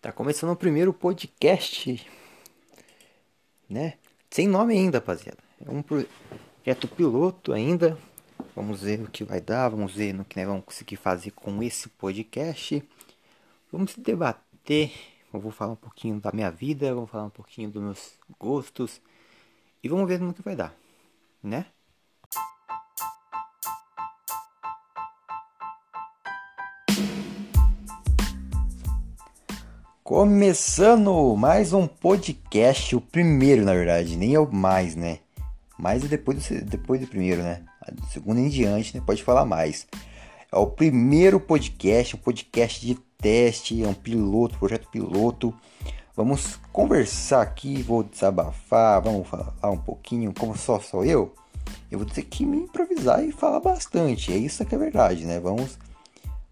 [0.00, 2.08] Tá começando o primeiro podcast,
[3.68, 3.94] né?
[4.30, 5.38] Sem nome ainda, rapaziada.
[5.66, 7.98] É um projeto piloto ainda.
[8.54, 11.60] Vamos ver o que vai dar, vamos ver no que nós vamos conseguir fazer com
[11.64, 12.80] esse podcast.
[13.72, 14.92] Vamos debater.
[15.34, 19.00] Eu vou falar um pouquinho da minha vida, vou falar um pouquinho dos meus gostos
[19.82, 20.76] e vamos ver no que vai dar,
[21.42, 21.66] né?
[30.08, 35.18] Começando mais um podcast, o primeiro na verdade, nem é o mais, né?
[35.78, 37.62] Mais é depois do, depois do primeiro, né?
[37.92, 39.02] Do segundo em diante, né?
[39.04, 39.86] Pode falar mais.
[40.50, 45.52] É o primeiro podcast, um podcast de teste, é um piloto, projeto piloto.
[46.16, 51.34] Vamos conversar aqui, vou desabafar, vamos falar um pouquinho, como só sou eu.
[51.90, 54.32] Eu vou ter que me improvisar e falar bastante.
[54.32, 55.38] É isso que é verdade, né?
[55.38, 55.78] Vamos,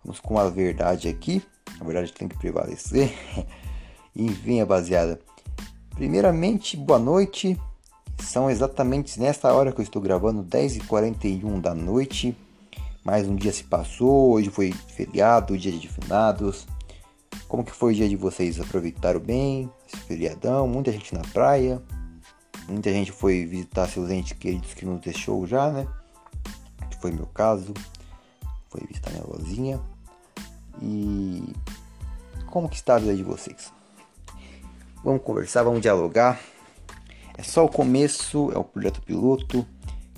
[0.07, 1.43] vamos com a verdade aqui.
[1.79, 3.13] Na verdade tem que prevalecer.
[4.15, 5.19] Enfim, rapaziada.
[5.91, 7.59] Primeiramente, boa noite.
[8.21, 12.37] São exatamente nesta hora que eu estou gravando, 10h41 da noite.
[13.05, 16.67] Mais um dia se passou, hoje foi feriado, dia de finados.
[17.49, 18.61] Como que foi o dia de vocês?
[18.61, 20.67] Aproveitaram bem esse feriadão?
[20.67, 21.83] Muita gente na praia.
[22.69, 25.87] Muita gente foi visitar seus entes queridos que nos deixou já, né?
[26.91, 27.75] Que foi meu caso.
[28.69, 29.81] Foi visitar minha vozinha.
[30.81, 31.53] E
[32.47, 33.73] como que está a vida de vocês?
[35.05, 36.41] Vamos conversar, vamos dialogar.
[37.37, 39.67] É só o começo, é o projeto piloto.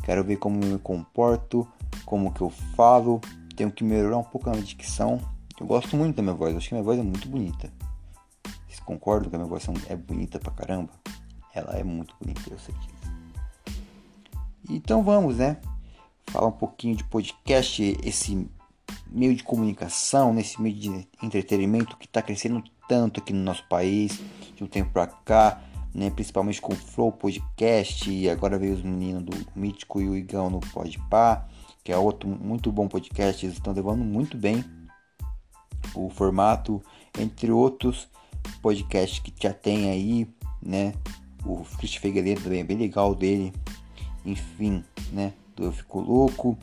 [0.04, 1.66] Quero ver como eu me comporto,
[2.04, 3.20] como que eu falo.
[3.56, 5.20] Tenho que melhorar um pouco a minha dicção.
[5.60, 7.72] Eu gosto muito da minha voz, acho que minha voz é muito bonita.
[8.66, 10.90] Vocês concordam que a minha voz é bonita pra caramba?
[11.52, 13.12] Ela é muito bonita, eu sei disso.
[14.70, 15.56] Então vamos, né?
[16.28, 18.48] Falar um pouquinho de podcast, esse
[19.10, 24.20] meio de comunicação, nesse meio de entretenimento que está crescendo tanto aqui no nosso país,
[24.54, 25.62] de um tempo para cá,
[25.94, 30.16] né, principalmente com o Flow Podcast, e agora veio os meninos do Mítico e o
[30.16, 31.47] Igão no Podpah,
[31.82, 34.64] que é outro muito bom podcast, eles estão levando muito bem
[35.94, 36.82] o formato,
[37.18, 38.08] entre outros
[38.60, 40.28] podcasts que já tem aí,
[40.62, 40.94] né,
[41.44, 43.52] o Christian Figueiredo também é bem legal dele,
[44.24, 46.56] enfim, né, eu fico louco,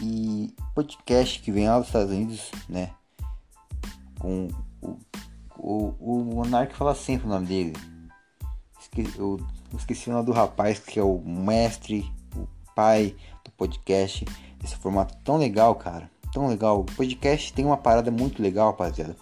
[0.00, 2.90] e podcast que vem lá dos Estados Unidos, né?
[4.18, 4.48] Com
[4.80, 4.98] o,
[5.58, 7.72] o, o Monark fala sempre o nome dele.
[9.16, 9.40] Eu,
[9.72, 14.24] eu esqueci o nome do rapaz que é o mestre, o pai do podcast.
[14.62, 16.10] Esse formato tão legal, cara.
[16.32, 16.80] Tão legal.
[16.80, 19.16] O podcast tem uma parada muito legal, rapaziada.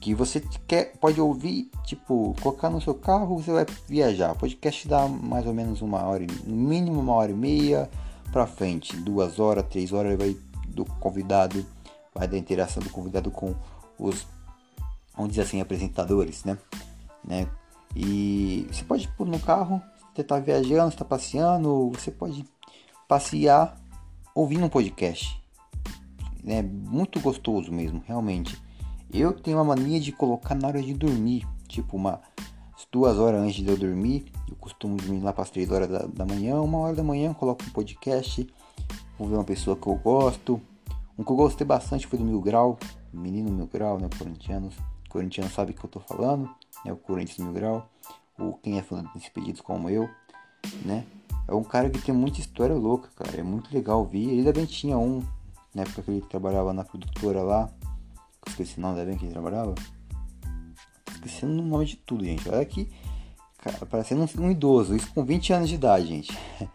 [0.00, 4.32] Que você quer, pode ouvir, tipo, colocar no seu carro, você vai viajar.
[4.32, 7.90] O podcast dá mais ou menos uma hora, no mínimo uma hora e meia
[8.32, 10.34] para frente, duas horas, três horas, vai
[10.70, 11.64] do convidado,
[12.14, 13.54] vai da interação do convidado com
[13.98, 14.26] os,
[15.14, 16.58] vamos dizer assim, apresentadores, né?
[17.24, 17.46] né?
[17.94, 19.82] E você pode pôr no carro,
[20.14, 22.44] você está viajando, está passeando, você pode
[23.08, 23.76] passear
[24.34, 25.40] ouvindo um podcast.
[26.46, 28.60] É muito gostoso mesmo, realmente.
[29.12, 32.20] Eu tenho uma mania de colocar na hora de dormir, tipo uma
[32.90, 34.26] duas horas antes de eu dormir.
[34.48, 36.60] Eu costumo dormir lá para as três horas da, da, manhã.
[36.60, 38.46] Uma hora da manhã coloco um podcast.
[39.20, 40.58] Vou ver uma pessoa que eu gosto.
[41.18, 42.78] Um que eu gostei bastante foi do Mil Grau.
[43.12, 44.08] Menino Mil Grau, né?
[44.18, 44.74] Corintianos.
[45.10, 46.48] Corintiano sabe o que eu tô falando.
[46.86, 47.86] É o Corinthians Mil Grau.
[48.38, 50.08] Ou quem é fã desses pedidos como eu,
[50.86, 51.04] né?
[51.46, 53.38] É um cara que tem muita história louca, cara.
[53.38, 54.26] É muito legal ouvir.
[54.26, 55.22] Ele também tinha um,
[55.74, 57.68] na época que ele trabalhava na produtora lá.
[58.48, 59.74] Esqueci o nome da bem que ele trabalhava
[61.12, 62.48] esquecendo o nome de tudo, gente.
[62.48, 62.66] Olha
[63.58, 66.38] cara, parecendo um, um idoso, isso com 20 anos de idade, gente.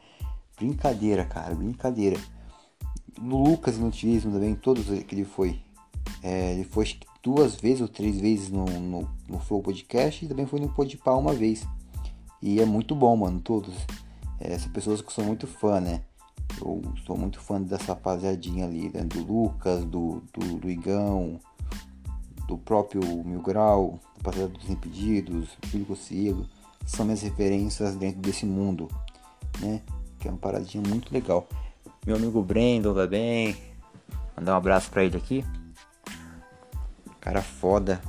[0.55, 2.19] brincadeira, cara, brincadeira.
[3.19, 5.59] No Lucas no Utilismo também, todos que ele foi.
[6.21, 6.85] É, ele foi
[7.23, 11.15] duas vezes ou três vezes no, no, no Flow Podcast e também foi no Podpah
[11.15, 11.65] uma vez.
[12.41, 13.73] E é muito bom, mano, todos.
[14.39, 16.01] É, são pessoas que são muito fã, né?
[16.61, 19.03] Eu sou muito fã dessa rapaziadinha ali, né?
[19.03, 21.39] Do Lucas, do, do, do Igão,
[22.47, 26.45] do próprio Mil Grau, Rapaziada dos Impedidos, Filho Cossigo,
[26.85, 28.87] são minhas referências dentro desse mundo,
[29.59, 29.81] né?
[30.19, 31.47] Que é uma paradinha muito legal.
[32.05, 33.55] Meu amigo Brandon também,
[34.37, 35.43] mandar um abraço pra ele aqui.
[37.19, 38.01] Cara foda.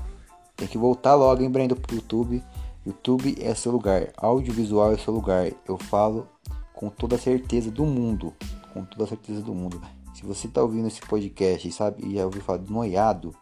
[0.54, 2.43] Tem que voltar logo, hein, Brandon, pro YouTube.
[2.84, 5.50] YouTube é seu lugar, audiovisual é seu lugar.
[5.66, 6.28] Eu falo
[6.75, 8.34] com toda a certeza do mundo,
[8.72, 9.81] com toda a certeza do mundo.
[10.14, 13.34] Se você tá ouvindo esse podcast e sabe e já ouviu falar do noiado,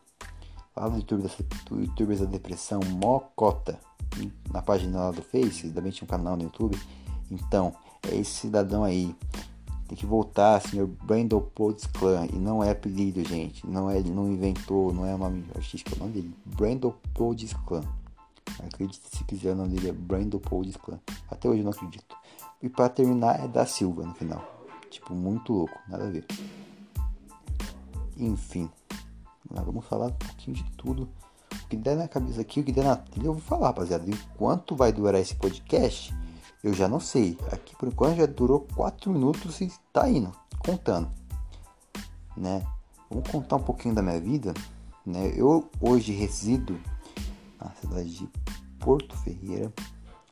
[0.76, 1.30] Lá no YouTube
[1.68, 3.78] do YouTubers da Depressão Mocota,
[4.52, 6.76] na página lá do Face, também tinha um canal no YouTube.
[7.30, 7.72] Então,
[8.10, 9.14] é esse cidadão aí
[9.88, 12.26] Tem que voltar, senhor Brandon Podes Clan.
[12.32, 13.66] E não é apelido, gente.
[13.66, 16.34] Não é, não inventou, não é nome artístico, é o nome dele.
[16.44, 17.84] Brandon Podes Clan.
[18.66, 20.98] Acredite se quiser, o nome dele é Brandon Podes Clan.
[21.31, 22.16] Até hoje eu não acredito.
[22.62, 24.42] E para terminar é da Silva no final.
[24.90, 26.25] Tipo, muito louco, nada a ver.
[28.16, 28.70] Enfim.
[29.50, 31.08] Vamos falar um pouquinho de tudo.
[31.52, 34.08] O que der na cabeça aqui, o que der na trilha, eu vou falar, rapaziada.
[34.08, 36.14] E quanto vai durar esse podcast?
[36.64, 37.38] Eu já não sei.
[37.52, 41.12] Aqui por enquanto já durou 4 minutos e tá indo, contando.
[42.34, 42.66] Né?
[43.11, 44.55] Vamos contar um pouquinho da minha vida.
[45.05, 45.31] Né?
[45.37, 46.81] Eu hoje resido
[47.61, 48.28] na cidade de
[48.81, 49.70] Porto Ferreira,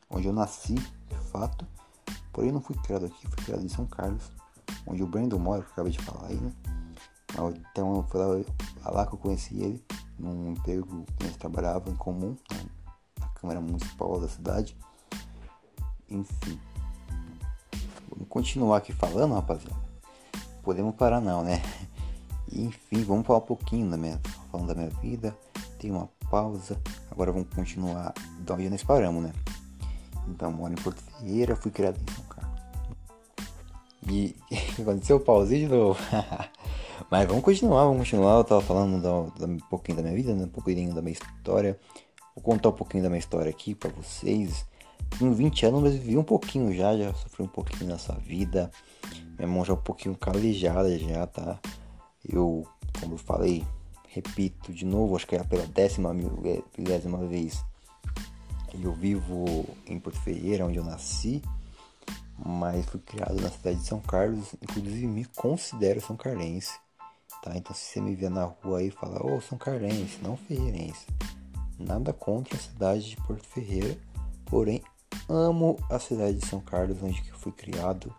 [0.09, 1.67] onde eu nasci, de fato.
[2.31, 4.31] Porém não fui criado aqui, fui criado em São Carlos,
[4.87, 6.51] onde o Brandon mora, que eu acabei de falar aí, né?
[7.71, 8.43] Então foi
[8.83, 9.85] lá, lá que eu conheci ele,
[10.17, 12.65] num emprego que nós trabalhávamos em comum, né?
[13.19, 14.75] na Câmara Municipal da cidade.
[16.13, 16.59] Enfim.
[18.09, 19.75] Vamos continuar aqui falando, rapaziada.
[20.61, 21.61] Podemos parar não, né?
[22.51, 24.21] Enfim, vamos falar um pouquinho da minha,
[24.51, 25.35] falando da minha vida.
[25.79, 26.79] Tem uma pausa.
[27.09, 29.33] Agora vamos continuar da onde nós paramos, né?
[30.27, 32.61] Então, moro em Porto Ferreira, fui criado em São Carlos.
[34.07, 34.35] E
[34.79, 35.19] aconteceu?
[35.19, 35.99] Pausei de novo.
[37.09, 38.37] Mas vamos continuar, vamos continuar.
[38.37, 40.45] Eu tava falando da, da, um pouquinho da minha vida, né?
[40.45, 41.77] um pouquinho da minha história.
[42.35, 44.65] Vou contar um pouquinho da minha história aqui para vocês.
[45.17, 48.71] Tenho 20 anos, mas vivi um pouquinho já, já sofri um pouquinho nessa vida.
[49.37, 51.59] Minha mão já é um pouquinho calejada já, tá?
[52.27, 52.65] Eu,
[52.99, 53.65] como eu falei,
[54.07, 57.63] repito de novo, acho que é pela décima milésima vez.
[58.81, 61.41] Eu vivo em Porto Ferreira, onde eu nasci,
[62.43, 66.73] mas fui criado na cidade de São Carlos, inclusive me considero São Carlense,
[67.43, 67.55] tá?
[67.55, 70.35] Então se você me ver na rua aí e falar, ô oh, São Carlense, não
[70.35, 71.05] Ferreirense,
[71.77, 73.95] nada contra a cidade de Porto Ferreira,
[74.45, 74.81] porém
[75.29, 78.13] amo a cidade de São Carlos, onde eu fui criado,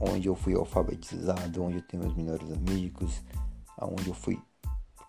[0.00, 3.22] onde eu fui alfabetizado, onde eu tenho meus melhores amigos,
[3.80, 4.40] onde eu fui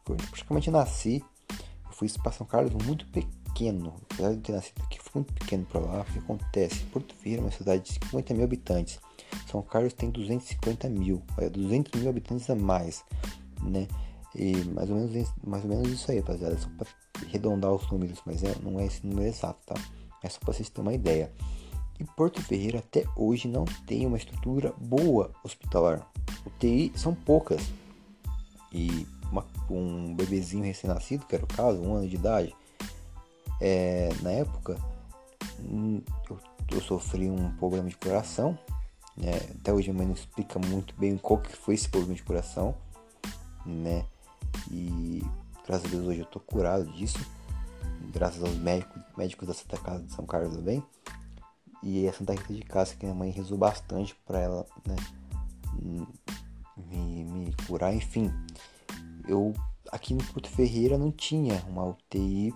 [0.04, 1.24] praticamente nasci.
[1.50, 5.65] Eu fui para São Carlos muito pequeno, apesar de ter nascido aqui, fui muito pequeno
[5.65, 6.01] para lá.
[6.01, 6.83] O que acontece?
[6.86, 9.00] Porto Ferreira é uma cidade de 50 mil habitantes.
[9.50, 13.04] São Carlos tem 250 mil, olha, 200 mil habitantes a mais,
[13.62, 13.88] né?
[14.36, 16.57] E mais ou menos, mais ou menos isso aí, rapaziada.
[16.57, 16.88] Só para
[17.25, 19.75] arredondar os números, mas é, não é esse número exato, tá?
[20.23, 21.31] É só para vocês terem uma ideia.
[21.99, 26.07] E Porto Ferreira até hoje não tem uma estrutura boa hospitalar.
[26.45, 27.61] UTI são poucas.
[28.71, 32.55] E uma, um bebezinho recém-nascido, que era o caso, um ano de idade,
[33.59, 34.77] é, na época
[35.59, 36.39] hum, eu,
[36.71, 38.57] eu, sofri um problema de coração.
[39.15, 39.31] Né?
[39.59, 42.75] Até hoje a mãe não explica muito bem qual que foi esse problema de coração.
[43.65, 44.05] Né?
[44.69, 45.23] E
[45.65, 47.19] graças a Deus hoje eu tô curado disso
[48.13, 50.83] graças aos médicos, médicos da Santa Casa de São Carlos também.
[51.83, 54.95] E a Santa Rita de Cássia, que minha mãe rezou bastante para ela, né,
[55.81, 58.31] me, me curar, enfim.
[59.27, 59.53] Eu
[59.91, 62.53] aqui no Porto Ferreira não tinha uma UTI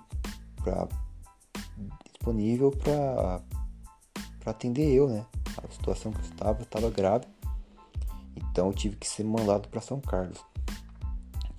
[0.58, 0.88] pra,
[2.06, 3.42] disponível para
[4.46, 5.26] atender eu, né?
[5.64, 7.26] A situação que eu estava estava grave.
[8.36, 10.44] Então eu tive que ser mandado para São Carlos.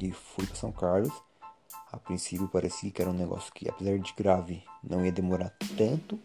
[0.01, 1.13] E fui para São Carlos
[1.93, 6.19] a princípio parecia que era um negócio que, apesar de grave, não ia demorar tanto,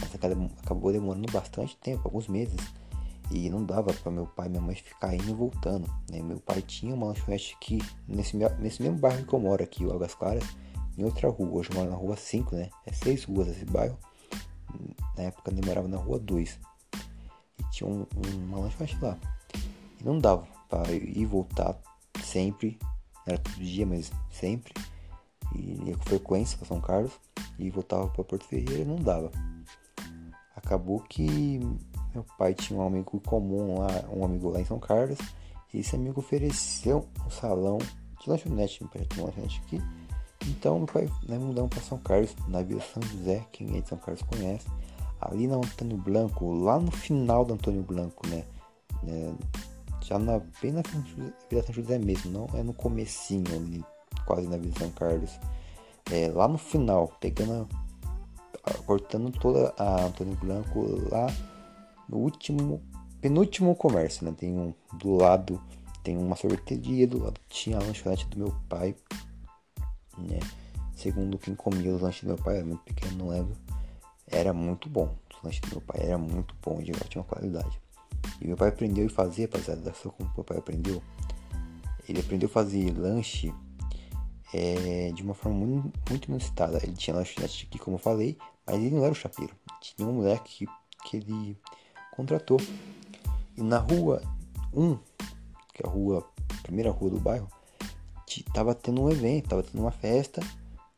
[0.00, 0.12] mas
[0.60, 2.58] acabou demorando bastante tempo, alguns meses.
[3.30, 5.88] E não dava para meu pai e minha mãe ficar indo e voltando.
[6.10, 6.20] Né?
[6.20, 7.78] Meu pai tinha uma lanchonete aqui,
[8.08, 10.44] nesse, nesse mesmo bairro que eu moro aqui, o Águas Claras,
[10.96, 11.60] em outra rua.
[11.60, 12.70] Hoje eu moro na rua 5, né?
[12.84, 13.96] É seis ruas esse bairro.
[15.16, 16.58] Na época eu morava na rua 2.
[17.58, 18.06] E tinha um,
[18.46, 19.16] uma lanchonete lá.
[20.00, 21.78] E não dava para ir e voltar
[22.24, 22.78] sempre
[23.28, 24.72] era todo dia, mas sempre.
[25.54, 27.12] E ia com frequência para São Carlos
[27.58, 29.30] e voltava para Porto Ferreira e não dava.
[30.54, 31.60] Acabou que
[32.14, 35.18] meu pai tinha um amigo comum lá, um amigo lá em São Carlos,
[35.72, 39.82] e esse amigo ofereceu um salão de lanchonete, pai tinha uma lanchonete aqui.
[40.46, 43.88] Então meu pai né, mudamos para São Carlos, na Vila São José, quem é de
[43.88, 44.66] São Carlos conhece,
[45.20, 48.44] ali na Antônio Blanco, lá no final do Antônio Blanco, né?
[49.06, 49.32] É,
[50.00, 50.82] já na, bem na
[51.48, 53.84] Vila São José mesmo, não é no comecinho ali,
[54.28, 55.40] quase na Vila São Carlos.
[56.12, 57.66] É, lá no final, pegando
[58.62, 61.26] a, cortando toda a Antônio Blanco lá
[62.06, 62.82] no último,
[63.22, 64.34] penúltimo comércio, né?
[64.36, 65.60] Tem um do lado,
[66.04, 68.94] tem uma sorveteria, do lado tinha a lanchonete do meu pai,
[70.18, 70.38] né?
[70.94, 73.56] Segundo quem comia os lanches do meu pai, era muito pequeno, não lembro.
[74.26, 75.14] Era muito bom.
[75.34, 77.80] Os lanches do meu pai era muito bom, de ótima qualidade.
[78.40, 81.02] E meu pai aprendeu a fazer, rapaziada, só como meu pai aprendeu.
[82.08, 83.54] Ele aprendeu a fazer lanche
[84.52, 86.78] é, de uma forma muito, muito inusitada.
[86.82, 88.36] Ele tinha lanchonete aqui, como eu falei,
[88.66, 89.54] mas ele não era o chapeiro.
[89.80, 90.68] Tinha um moleque que,
[91.04, 91.56] que ele
[92.12, 92.60] contratou.
[93.56, 94.22] E na rua
[94.72, 94.96] 1,
[95.74, 96.26] que é a rua,
[96.58, 97.48] a primeira rua do bairro,
[98.52, 100.40] tava tendo um evento, tava tendo uma festa.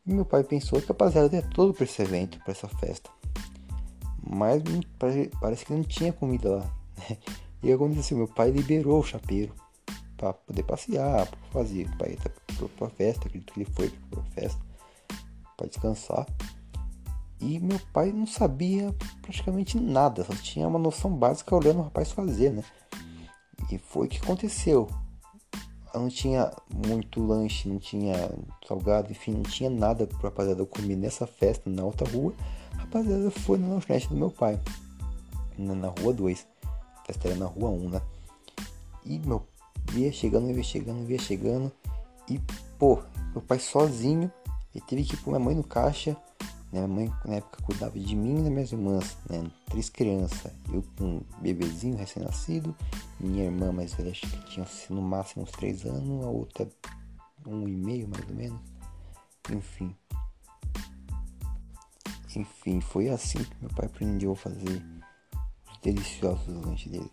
[0.05, 3.09] E meu pai pensou que a rapaziada ia todo para esse evento, para essa festa.
[4.23, 4.61] Mas
[5.39, 6.75] parece que não tinha comida lá.
[6.97, 7.17] Né?
[7.63, 9.53] E aconteceu, meu pai liberou o chapeiro
[10.17, 11.87] para poder passear, pra fazer.
[11.87, 12.17] O pai
[12.67, 14.61] foi pra festa, acredito que ele foi pra festa
[15.57, 16.25] para descansar.
[17.39, 22.11] E meu pai não sabia praticamente nada, só tinha uma noção básica olhando o rapaz
[22.11, 22.63] fazer, né?
[23.71, 24.87] E foi o que aconteceu.
[25.93, 26.51] Não tinha
[26.87, 28.31] muito lanche, não tinha
[28.67, 32.33] salgado, enfim, não tinha nada para rapaziada comer nessa festa na outra rua.
[32.73, 34.59] A rapaziada foi na lanchonete do meu pai,
[35.57, 36.47] na, rua 2.
[36.63, 38.01] A festa era na rua 1, um, né?
[39.03, 39.45] E meu
[39.93, 41.71] ia chegando, ia chegando, ia chegando.
[42.35, 42.41] E,
[42.77, 43.01] pô,
[43.33, 44.31] meu pai sozinho,
[44.73, 46.15] ele teve que ir com minha mãe no caixa
[46.71, 49.51] minha mãe na época cuidava de mim e das minhas irmãs, né?
[49.65, 50.53] Três crianças.
[50.71, 52.73] Eu com um bebezinho recém-nascido,
[53.19, 56.69] minha irmã mais velha acho que tinha no máximo uns três anos, a outra
[57.45, 58.61] um e meio mais ou menos.
[59.51, 59.93] Enfim.
[62.33, 64.81] Enfim, foi assim que meu pai aprendeu a fazer
[65.69, 67.11] os deliciosos lanches dele.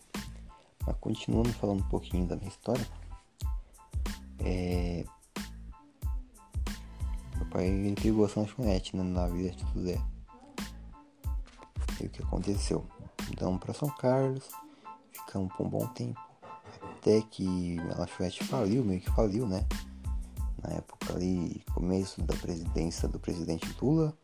[0.87, 2.87] Mas continuando falando um pouquinho da minha história.
[4.41, 5.05] É,
[7.51, 10.01] pai ele pegou a lanchonete né, na vida de José.
[12.01, 12.87] E o que aconteceu?
[13.29, 14.49] Mudamos para São Carlos,
[15.13, 16.21] ficamos por um bom tempo.
[16.83, 19.67] Até que a lanchonete faliu, meio que faliu, né?
[20.63, 24.17] Na época ali, começo da presidência do presidente Lula.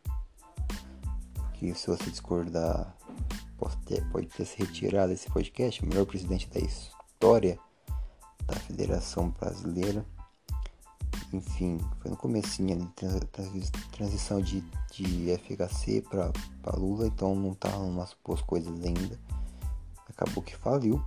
[1.53, 2.95] Que se você discordar,
[3.57, 7.59] pode ter, pode ter se retirado desse podcast, o melhor presidente da história
[8.47, 10.05] da Federação Brasileira
[11.33, 12.89] enfim, foi no comecinho ali,
[13.91, 14.61] transição de,
[14.91, 19.19] de FHC para Lula, então não estavam umas boas coisas ainda.
[20.09, 21.03] Acabou que faliu.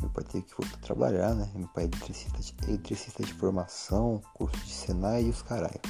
[0.00, 1.50] Meu pai teve que voltar a trabalhar, né?
[1.54, 5.80] Meu pai é eletricista de, eletricista de formação, curso de Senai e os caralho.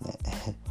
[0.00, 0.54] Né?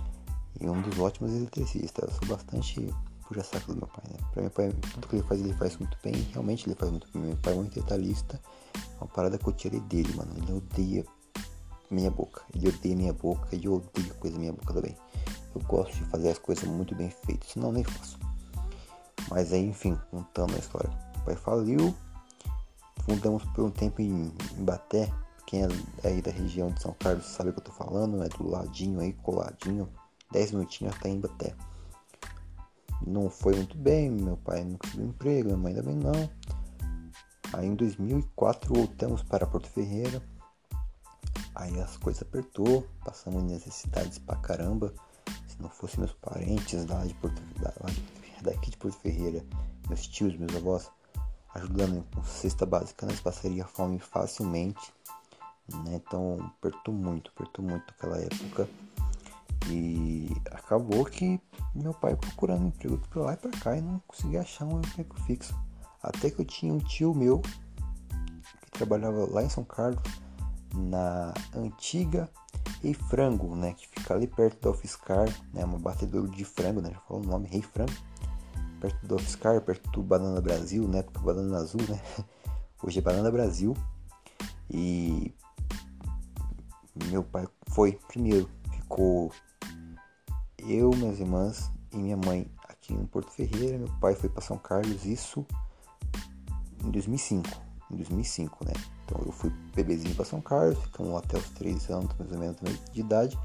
[0.59, 2.09] E um dos ótimos eletricistas.
[2.09, 2.91] Eu sou bastante
[3.27, 4.17] puxa-saco do meu pai, né?
[4.31, 6.13] Pra meu pai, tudo que ele faz, ele faz muito bem.
[6.31, 7.21] Realmente ele faz muito bem.
[7.21, 8.39] Meu pai é muito detalhista.
[8.75, 10.31] É uma parada que eu tirei dele, mano.
[10.37, 11.05] Ele odeia
[11.91, 12.43] minha boca.
[12.55, 14.95] Ele odeia minha boca e eu odeio coisa minha boca também.
[15.53, 18.17] Eu gosto de fazer as coisas muito bem feitas, senão nem faço.
[19.29, 20.89] Mas aí, enfim, contando a história.
[21.17, 21.93] O pai faliu,
[23.03, 25.11] fundamos por um tempo em, em Baté.
[25.45, 25.67] Quem é
[26.03, 28.99] aí da região de São Carlos sabe o que eu tô falando, é do ladinho
[28.99, 29.89] aí, coladinho.
[30.31, 31.55] 10 minutinhos até em Baté.
[33.05, 36.29] Não foi muito bem, meu pai não conseguiu emprego, minha mãe também não.
[37.53, 40.21] Aí em 2004 voltamos para Porto Ferreira
[41.57, 44.93] Aí as coisas apertou, passamos necessidades pra caramba.
[45.47, 47.41] Se não fossem meus parentes lá de Porto,
[48.43, 49.43] daqui de Porto Ferreira,
[49.87, 50.91] meus tios, meus avós,
[51.55, 54.93] ajudando com cesta básica, nós passaria fome facilmente.
[55.73, 55.95] Né?
[55.95, 58.69] Então apertou muito, apertou muito aquela época.
[59.69, 61.39] E acabou que
[61.75, 65.19] meu pai procurando emprego pra lá e pra cá e não conseguia achar um emprego
[65.21, 65.55] fixo.
[66.01, 67.41] Até que eu tinha um tio meu
[68.61, 70.01] que trabalhava lá em São Carlos
[70.73, 72.29] na antiga
[72.81, 76.91] Rei Frango, né, que fica ali perto do Ofiscar, né, uma batedora de frango, né,
[76.91, 77.93] já falou o nome, Rei Frango,
[78.79, 81.99] perto do Ofiscar, perto do Banana Brasil, né, porque Banana Azul, né,
[82.83, 83.75] hoje é Banana Brasil,
[84.69, 85.33] e
[87.07, 89.31] meu pai foi primeiro, ficou
[90.59, 94.57] eu, minhas irmãs e minha mãe aqui em Porto Ferreira, meu pai foi para São
[94.57, 95.45] Carlos, isso
[96.83, 97.49] em 2005,
[97.91, 98.73] em 2005, né,
[99.07, 102.57] então eu fui bebezinho para São Carlos, ficamos até os 3 anos mais ou menos
[102.91, 103.39] de idade.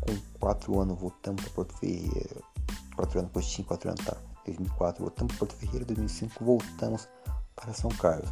[0.00, 2.40] Com 4 anos voltamos para Porto Ferreira.
[2.94, 4.16] 4 anos, depois tinha 4 anos, tá?
[4.46, 7.08] 2004 voltamos para Porto Ferreira, 2005 voltamos
[7.56, 8.30] para São Carlos.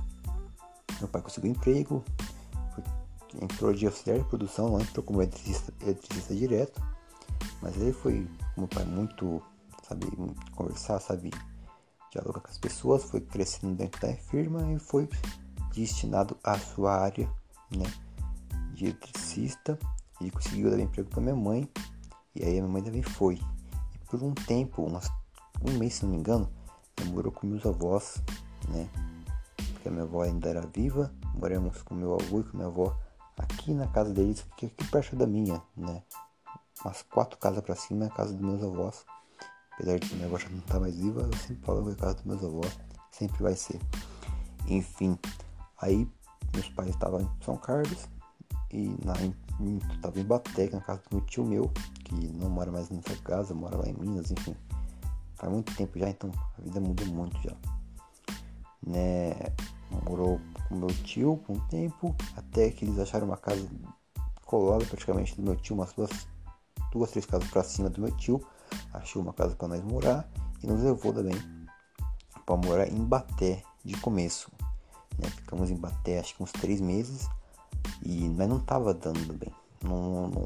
[1.01, 2.05] Meu pai conseguiu emprego,
[3.43, 6.81] entrou de auxiliar de produção, não entrou como eletricista, eletricista direto,
[7.63, 9.43] mas ele foi, meu pai, muito,
[9.87, 10.07] sabe,
[10.55, 11.31] conversar, sabe,
[12.13, 15.09] dialogar com as pessoas, foi crescendo dentro da firma e foi
[15.75, 17.29] destinado à sua área
[17.71, 17.87] né,
[18.73, 19.79] de eletricista.
[20.21, 21.69] Ele conseguiu dar emprego para minha mãe
[22.35, 23.35] e aí a minha mãe também foi.
[23.95, 25.11] E por um tempo, umas,
[25.63, 26.49] um mês se não me engano,
[26.99, 28.23] eu morou com meus avós,
[28.69, 28.89] né?
[29.57, 32.97] Porque a minha avó ainda era viva, moramos com meu avô e com minha avó
[33.37, 36.03] aqui na casa deles, que é aqui perto da minha, né?
[36.85, 39.05] Umas quatro casas para cima é a casa dos meus avós.
[39.73, 41.93] Apesar de que minha avó já não tá mais viva, eu sempre falo que é
[41.93, 42.79] a casa dos meus avós,
[43.11, 43.81] sempre vai ser.
[44.69, 45.19] Enfim,
[45.79, 46.09] Aí
[46.55, 48.09] meus pais estavam em São Carlos
[48.73, 49.15] e na,
[49.95, 51.71] estava em Baté, na casa do meu tio meu,
[52.05, 54.57] que não mora mais nessa casa, mora lá em Minas, enfim.
[55.35, 57.55] Faz muito tempo já, então a vida mudou muito já.
[58.87, 59.35] né?
[60.09, 63.69] Morou com meu tio por um tempo, até que eles acharam uma casa
[64.45, 66.11] colada praticamente do meu tio, umas duas,
[66.97, 68.45] duas três casas para cima do meu tio.
[68.93, 70.29] Achou uma casa para nós morar
[70.63, 71.37] e nos levou também
[72.45, 74.51] para morar em Baté de começo.
[75.19, 75.29] Né?
[75.31, 77.29] Ficamos em Baté acho que uns três meses
[78.05, 79.53] e mas não tava dando bem.
[79.83, 80.45] Não, não,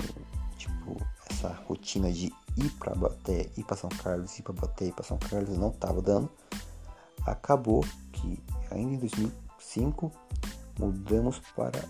[0.56, 0.96] tipo,
[1.30, 5.04] essa rotina de ir para Baté, ir para São Carlos, ir para Baté, ir para
[5.04, 6.30] São Carlos não tava dando.
[7.26, 10.12] Acabou que ainda em 2005
[10.78, 11.80] mudamos para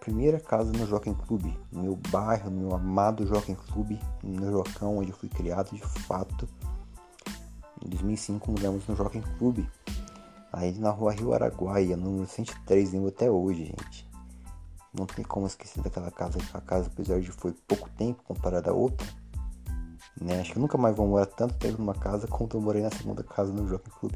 [0.00, 4.98] primeira casa no Jockey Club, no meu bairro, no meu amado Jockey Club, no Jocão
[4.98, 6.48] onde eu fui criado de fato.
[7.84, 9.64] Em 2005 mudamos no Jockey Club,
[10.52, 14.08] aí na rua Rio Araguaia, número 103, lembro até hoje, gente.
[14.92, 18.74] Não tem como esquecer daquela casa, aquela casa, apesar de foi pouco tempo comparada a
[18.74, 19.06] outra.
[20.20, 20.40] Né?
[20.40, 23.22] Acho que nunca mais vou morar tanto tempo numa casa quanto eu morei na segunda
[23.22, 24.12] casa no Jockey Club.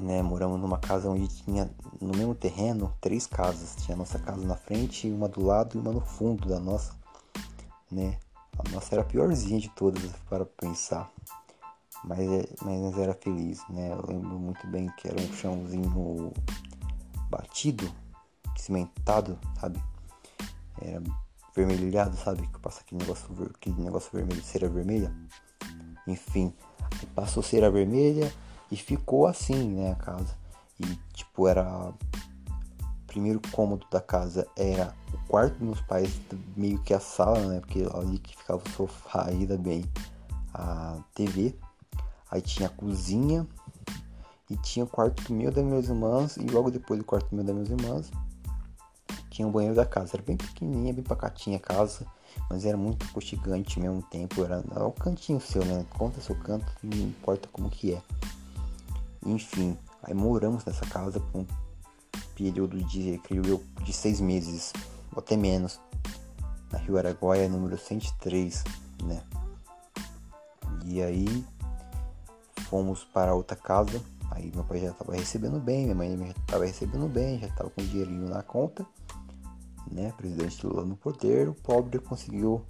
[0.00, 0.22] Né?
[0.22, 3.76] Moramos numa casa onde tinha no mesmo terreno três casas.
[3.76, 6.94] Tinha a nossa casa na frente, uma do lado e uma no fundo da nossa.
[7.90, 8.18] Né?
[8.58, 11.10] A nossa era a piorzinha de todas para pensar.
[12.02, 13.92] Mas, é, mas era feliz, né?
[13.92, 16.32] Eu lembro muito bem que era um chãozinho
[17.28, 17.92] batido
[18.56, 19.82] cimentado, sabe?
[20.80, 21.02] Era
[21.54, 22.46] vermelhado, sabe?
[22.46, 25.14] Que passa aquele negócio, aquele negócio vermelho, cera vermelha.
[26.06, 26.54] Enfim,
[27.14, 28.32] passou cera vermelha
[28.70, 30.34] e ficou assim, né, a casa.
[30.78, 31.90] E tipo, era.
[31.90, 36.20] O primeiro cômodo da casa era o quarto dos meus pais,
[36.56, 37.60] meio que a sala, né?
[37.60, 39.84] Porque ali que ficava o sofá, ainda bem
[40.54, 41.56] a TV.
[42.30, 43.44] Aí tinha a cozinha
[44.48, 47.52] e tinha o quarto meu das minhas irmãs e logo depois o quarto meu das
[47.52, 48.10] minhas irmãs
[49.28, 50.12] tinha o banheiro da casa.
[50.14, 52.06] Era bem pequenininha, bem pacatinha a casa,
[52.48, 54.44] mas era muito aconchegante ao mesmo tempo.
[54.44, 55.84] Era, era o cantinho seu, né?
[55.90, 58.02] Conta seu canto, não importa como que é.
[59.24, 61.46] Enfim, aí moramos nessa casa por um
[62.34, 64.72] período de, creio eu, de seis meses,
[65.12, 65.80] ou até menos.
[66.72, 68.64] Na Rio Araguaia, número 103,
[69.04, 69.22] né?
[70.84, 71.44] E aí
[72.68, 74.00] fomos para outra casa.
[74.30, 77.68] Aí meu pai já estava recebendo bem, minha mãe já estava recebendo bem, já estava
[77.68, 78.86] com dinheirinho na conta
[79.90, 82.64] né, presidente Lula no poder, o pobre conseguiu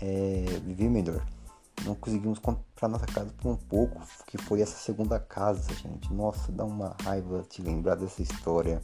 [0.00, 1.24] é, viver melhor.
[1.84, 6.12] Não conseguimos comprar nossa casa por um pouco, que foi essa segunda casa, gente.
[6.12, 8.82] Nossa, dá uma raiva te lembrar dessa história.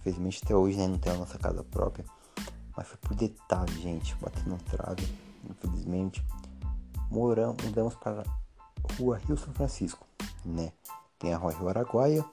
[0.00, 2.04] Infelizmente até hoje né, não tem a nossa casa própria.
[2.76, 4.16] Mas foi por detalhe, gente.
[4.16, 5.06] Batendo trave,
[5.48, 6.24] infelizmente.
[7.10, 10.06] Moramos, mudamos para a rua Rio São Francisco,
[10.44, 10.72] né?
[11.18, 12.24] Tem a rua Rio Araguaia,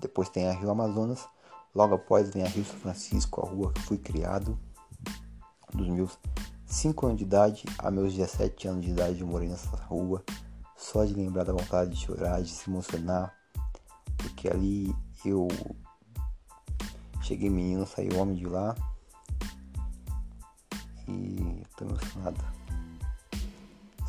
[0.00, 1.28] depois tem a Rio Amazonas
[1.76, 4.58] Logo após vem a Rio São Francisco, a rua que fui criado.
[5.74, 6.18] Dos meus
[6.66, 10.22] 5 anos de idade a meus 17 anos de idade eu morei nessa rua.
[10.76, 13.34] Só de lembrar da vontade de chorar, de se emocionar.
[14.16, 15.48] Porque ali eu
[17.22, 18.74] cheguei menino, saí homem de lá.
[21.08, 22.44] E tô emocionado.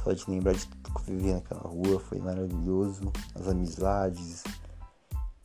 [0.04, 3.14] Só de lembrar de tudo que eu vivi naquela rua foi maravilhoso.
[3.36, 4.44] As amizades,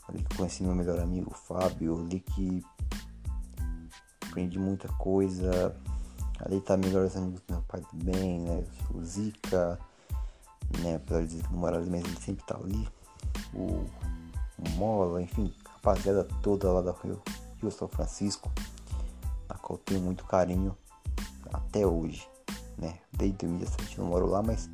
[0.08, 2.64] ali que conheci meu melhor amigo Fábio, ali que
[4.26, 5.76] aprendi muita coisa,
[6.42, 8.64] ali tá melhores amigos do meu pai também, né?
[8.94, 9.78] O Zica,
[10.80, 10.96] né?
[10.96, 12.88] Apesar de não mora ali, mas ele sempre tá ali.
[13.54, 13.84] O,
[14.58, 17.20] o Mola, enfim, rapaziada toda lá da Rio,
[17.60, 18.50] Rio São Francisco,
[19.48, 20.76] a qual tenho muito carinho
[21.52, 22.28] até hoje,
[22.76, 22.98] né?
[23.12, 24.68] Desde 2017 não moro lá, mas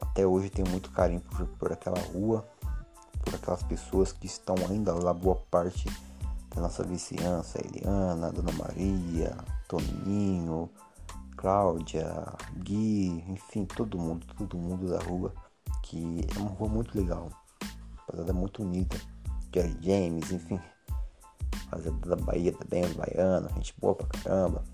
[0.00, 2.46] até hoje tenho muito carinho por, por aquela rua
[3.28, 5.84] por aquelas pessoas que estão ainda lá, boa parte
[6.54, 9.36] da nossa vizinhança, Eliana, Dona Maria,
[9.68, 10.70] Toninho,
[11.36, 12.10] Cláudia,
[12.56, 15.32] Gui, enfim, todo mundo, todo mundo da rua,
[15.82, 17.28] que é uma rua muito legal,
[17.98, 18.96] rapaziada muito unida,
[19.54, 20.60] Jerry James, enfim,
[21.66, 24.64] rapaziada da Bahia também, os baianos, gente boa pra caramba.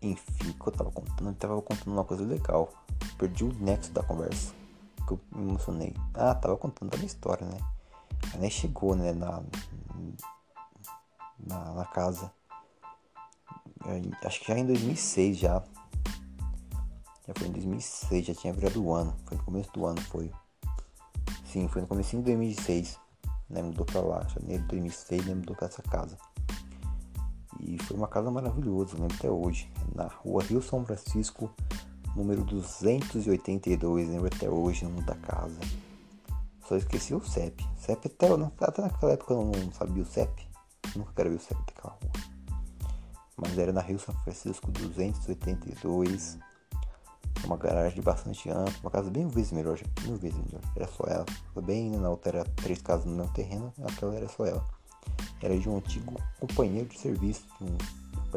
[0.00, 2.72] Enfim, que eu tava contando, eu tava contando uma coisa legal,
[3.18, 4.54] perdi o nexo da conversa
[5.06, 5.94] que eu me emocionei.
[6.14, 7.58] Ah, tava contando a minha história, né?
[8.34, 9.42] Aí chegou, né, na,
[11.38, 12.32] na, na casa.
[13.86, 15.62] Eu, acho que já em 2006 já.
[17.26, 19.14] Já foi em 2006, já tinha virado o ano.
[19.26, 20.30] Foi no começo do ano, foi.
[21.44, 22.98] Sim, foi no começo de 2006.
[23.48, 24.26] Né, mudou pra lá.
[24.28, 26.16] Janeiro de 2006, né, mudou pra essa casa.
[27.60, 29.70] E foi uma casa maravilhosa, lembro até hoje.
[29.94, 31.50] Na rua Rio São Francisco,
[32.14, 35.60] número 282, lembro até hoje, no da casa.
[36.66, 37.64] Só esqueci o CEP.
[37.76, 38.26] CEP até,
[38.60, 40.48] até naquela época eu não sabia o CEP.
[40.96, 42.33] Nunca quero ver o CEP daquela rua.
[43.36, 46.38] Mas era na Rio São Francisco 282.
[47.44, 50.60] uma garagem bastante ampla, uma casa bem vezes melhor, mil vezes melhor.
[50.76, 51.26] Era só ela.
[51.62, 54.64] Bem, na outra era três casas no meu terreno, aquela era só ela.
[55.42, 57.76] Era de um antigo companheiro de serviço, de um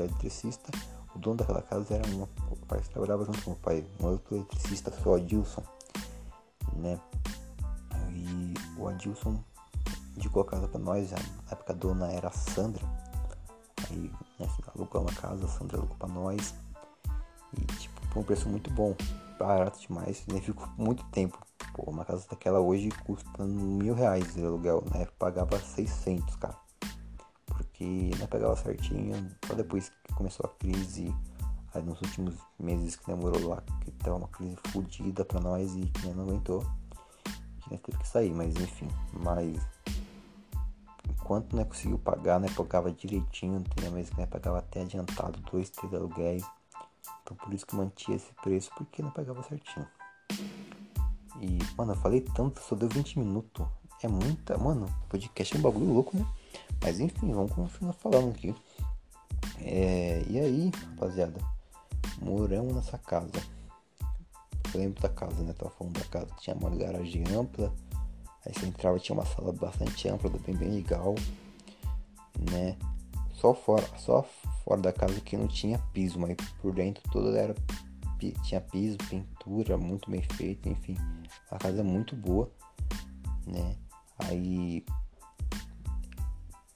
[0.01, 0.71] eletricista.
[1.15, 2.27] O dono daquela casa era um,
[2.67, 5.63] pai trabalhava junto com o pai, um outro eletricista, o Adilson,
[6.73, 6.99] né?
[8.11, 9.41] E o Adilson
[10.15, 11.17] indicou a casa para nós, na
[11.51, 12.83] época a dona era a Sandra.
[13.89, 16.53] Aí né, alugou uma casa, a Sandra alugou para nós.
[17.57, 18.95] E tipo, por um preço muito bom,
[19.39, 21.37] barato demais, nem ficou muito tempo.
[21.73, 25.07] Pô, uma casa daquela hoje custa mil reais de aluguel, né?
[25.17, 26.55] Pagava 600, cara.
[27.45, 31.13] Porque não pegava certinho, só depois que começou a crise,
[31.73, 35.85] aí nos últimos meses que demorou lá, que tava uma crise fodida pra nós e
[35.87, 36.65] que não aguentou,
[37.61, 39.57] que teve que sair, mas enfim, mas
[41.27, 45.69] enquanto né, conseguiu pagar, né, pagava direitinho, tinha vezes que né, pagava até adiantado, dois,
[45.69, 46.41] três aluguéis,
[47.21, 49.85] então por isso que mantinha esse preço, porque não pagava certinho.
[51.41, 53.67] E, mano, eu falei tanto, só deu 20 minutos.
[54.01, 54.57] É muita.
[54.57, 56.25] Mano, podcast é um bagulho louco, né?
[56.81, 58.55] Mas enfim, vamos continuar falando aqui.
[59.59, 61.39] É, e aí, rapaziada,
[62.21, 63.31] moramos nessa casa.
[64.73, 65.53] Eu lembro da casa, né?
[65.53, 66.27] Tava falando da casa.
[66.39, 67.73] Tinha uma garagem ampla.
[68.47, 71.15] Aí você entrava, tinha uma sala bastante ampla, bem, bem legal,
[72.49, 72.77] né?
[73.33, 74.23] Só fora, só
[74.63, 77.53] fora da casa que não tinha piso, mas por dentro toda era
[78.43, 80.95] tinha piso, pintura, muito bem feita, enfim,
[81.51, 82.49] a casa é muito boa,
[83.45, 83.75] né?
[84.17, 84.83] Aí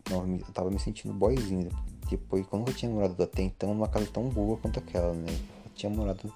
[0.09, 1.69] não, eu tava me sentindo boyzinho
[2.09, 5.31] depois quando eu tinha morado até então numa casa tão boa quanto aquela, né?
[5.65, 6.31] Eu tinha morado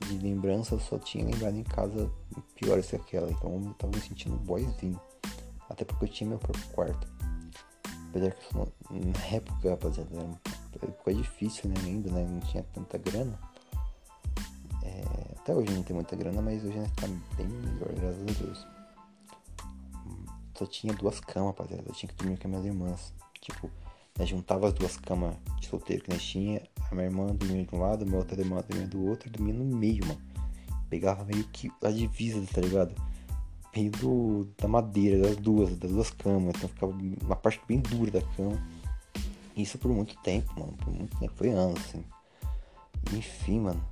[0.00, 2.10] de lembrança, eu só tinha lembrado em casa
[2.54, 5.00] piores que aquela, então eu tava me sentindo boyzinho.
[5.68, 7.06] Até porque eu tinha meu próprio quarto.
[8.10, 10.40] Apesar que na época, rapaziada, era uma
[10.82, 11.74] época difícil, né?
[11.84, 12.24] Ainda, né?
[12.24, 13.38] Não tinha tanta grana.
[14.82, 15.02] É,
[15.38, 18.66] até hoje não tem muita grana, mas hoje né, tá bem melhor, graças a Deus.
[20.56, 21.82] Só tinha duas camas, rapaziada.
[21.86, 23.14] Eu tinha que dormir com as minhas irmãs.
[23.40, 23.70] Tipo,
[24.18, 26.62] nós juntava as duas camas de solteiro que nós tinha.
[26.90, 29.54] A minha irmã dormia de um lado, a minha outra irmã dormia do outro, dormia
[29.54, 30.20] no meio, mano.
[30.88, 32.94] Pegava meio que a divisa, tá ligado?
[33.74, 36.54] meio do, da madeira, das duas, das duas camas.
[36.56, 38.58] Então ficava uma parte bem dura da cama.
[39.56, 40.72] Isso por muito tempo, mano.
[40.72, 41.32] Por muito tempo.
[41.34, 42.04] Foi anos, assim.
[43.12, 43.84] Enfim, mano.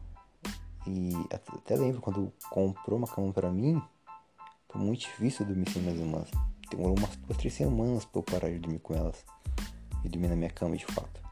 [0.86, 3.82] E até lembro quando comprou uma cama pra mim.
[4.68, 6.28] Foi muito difícil dormir sem minhas irmãs.
[6.70, 9.24] Demorou umas duas, três semanas pra eu parar de dormir com elas.
[10.04, 11.22] E dormir na minha cama de fato.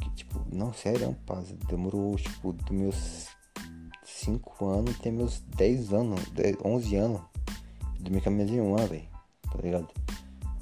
[0.00, 1.52] Que, tipo, não, sério, paz.
[1.68, 3.28] Demorou, tipo, dos meus
[4.04, 7.20] 5 anos até meus 10 anos, 10, 11 anos.
[8.00, 9.08] Dormi com a minha irmã, velho.
[9.42, 9.88] Tá ligado?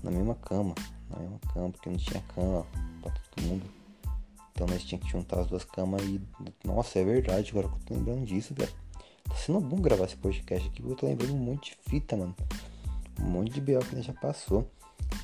[0.02, 0.74] Na mesma cama.
[1.10, 2.66] Na mesma cama, porque não tinha cama
[3.02, 3.64] pra todo mundo.
[4.52, 6.20] Então nós tínhamos que juntar as duas camas e.
[6.64, 8.72] Nossa, é verdade, agora que eu tô lembrando disso, velho.
[9.28, 12.16] Tá sendo bom gravar esse podcast aqui, porque eu tô lembrando um monte de fita,
[12.16, 12.34] mano.
[13.20, 13.80] Um monte de B.O.
[13.80, 14.70] que a gente já passou.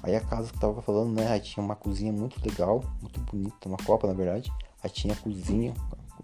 [0.02, 1.28] Aí a casa que tava falando, né?
[1.28, 4.52] Aí tinha uma cozinha muito legal, muito bonita, uma copa na verdade.
[4.82, 5.74] Aí tinha a cozinha,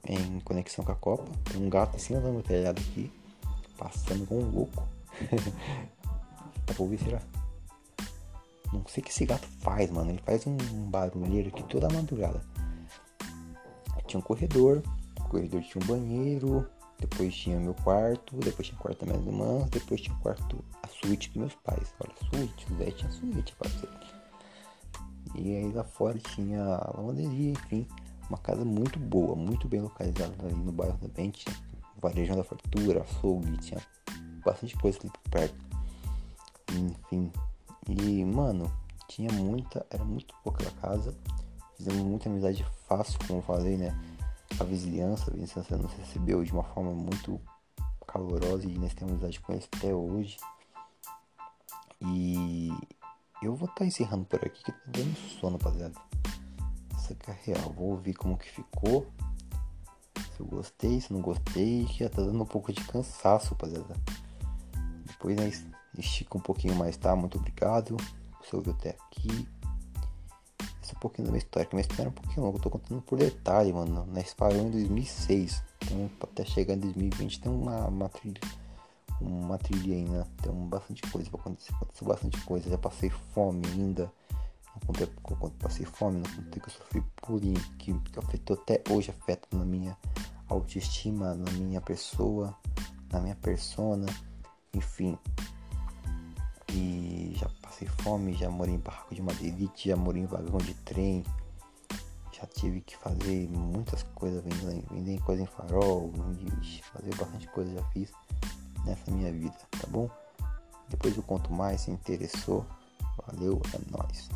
[0.09, 1.25] em conexão com a Copa.
[1.45, 3.11] Tem um gato em cima do meu telhado aqui,
[3.77, 4.83] passando com um louco.
[6.67, 7.21] Dá pra ouvir, será?
[8.73, 10.11] Não sei o que esse gato faz, mano.
[10.11, 10.57] Ele faz um
[10.91, 12.43] barulheiro aqui toda madrugada.
[14.07, 14.83] Tinha um corredor,
[15.21, 16.67] o corredor tinha um banheiro,
[16.99, 20.65] depois tinha meu quarto, depois tinha o quarto das minhas irmãs, depois tinha o quarto,
[20.83, 21.95] a suíte dos meus pais.
[22.01, 23.99] Olha, suíte, o Zé tinha suíte, parceiro.
[25.35, 27.87] E aí lá fora tinha a lavanderia, enfim.
[28.29, 31.31] Uma casa muito boa, muito bem localizada ali no bairro também.
[31.31, 31.55] Tinha
[32.01, 33.81] varejão da fartura, açougue, tinha
[34.45, 35.61] bastante coisa ali por perto.
[36.73, 37.33] Enfim.
[37.89, 38.71] E, mano,
[39.07, 41.15] tinha muita, era muito pouca casa.
[41.77, 43.97] Fizemos muita amizade fácil, como eu falei, né?
[44.59, 47.41] A vizinhança, a vizinhança nos recebeu de uma forma muito
[48.07, 50.37] calorosa e nós temos amizade com eles até hoje.
[52.01, 52.71] E
[53.43, 55.95] eu vou estar tá encerrando por aqui que tá dando sono, rapaziada
[57.09, 57.73] essa que é real.
[57.73, 59.07] Vou ouvir como que ficou.
[60.35, 61.87] Se eu gostei, se não gostei.
[61.87, 63.97] Já tá dando um pouco de cansaço, rapaziada.
[65.07, 65.51] Depois né,
[65.97, 67.17] estica um pouquinho mais, tá?
[67.17, 67.97] Muito obrigado.
[68.43, 69.49] Você ouviu até aqui.
[70.95, 71.69] Um pouquinho da minha história.
[71.69, 72.59] Que minha história é um pouquinho longa.
[72.59, 74.07] Eu tô contando por detalhe, mano.
[74.13, 75.63] Nós parou em 2006.
[75.83, 78.41] Então, até chegar em 2020 tem uma, uma trilha.
[79.21, 80.25] Uma trilha aí, né?
[80.43, 81.75] Tem bastante coisa pra acontecer.
[81.75, 82.71] Aconteceu bastante coisa.
[82.71, 84.11] Já passei fome ainda
[84.87, 89.11] quando eu passei fome, não contei que eu sofri bullying, que, que afetou até hoje,
[89.11, 89.97] afeta na minha
[90.49, 92.55] autoestima, na minha pessoa,
[93.13, 94.07] na minha persona,
[94.73, 95.19] enfim.
[96.73, 97.08] E
[97.79, 101.23] passei fome, já morei em barraco de madeirite, já morei em vagão de trem,
[102.33, 106.13] já tive que fazer muitas coisas, vender, vender coisa em farol,
[106.93, 108.11] fazer bastante coisa já fiz
[108.85, 110.11] nessa minha vida, tá bom?
[110.89, 112.67] Depois eu conto mais, se interessou.
[113.27, 114.29] Valeu, é nóis.